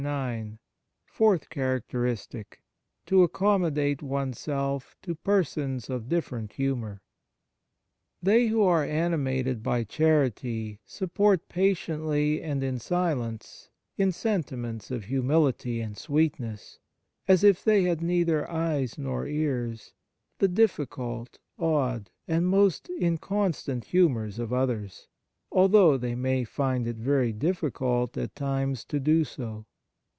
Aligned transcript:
20 0.01 0.41
IX 0.49 0.57
FOURTH 1.05 1.47
CHARACTERISTIC 1.51 2.63
To 3.05 3.21
accommodate 3.21 4.01
oneself 4.01 4.95
to 5.03 5.13
persons 5.13 5.91
of 5.91 6.09
different 6.09 6.53
humour 6.53 7.03
THEY 8.23 8.47
who 8.47 8.63
are 8.63 8.83
animated 8.83 9.61
by 9.61 9.83
charity 9.83 10.79
support 10.87 11.47
patiently 11.47 12.41
and 12.41 12.63
in 12.63 12.79
silence, 12.79 13.69
in 13.95 14.11
sentiments 14.11 14.89
of 14.89 15.03
humility 15.05 15.81
and 15.81 15.95
sweetness, 15.95 16.79
as 17.27 17.43
if 17.43 17.63
they 17.63 17.83
had 17.83 18.01
neither 18.01 18.49
eyes 18.49 18.97
nor 18.97 19.27
ears, 19.27 19.93
the 20.39 20.47
difficult, 20.47 21.37
odd, 21.59 22.09
and 22.27 22.47
most 22.47 22.89
inconstant 22.99 23.83
humours 23.85 24.39
of 24.39 24.51
others, 24.51 25.07
although 25.51 25.95
they 25.95 26.15
may 26.15 26.43
find 26.43 26.87
it 26.87 26.97
very 26.97 27.31
difficult 27.31 28.17
at 28.17 28.33
times 28.35 28.83
to 28.85 28.99
do 28.99 29.23
so. 29.23 29.67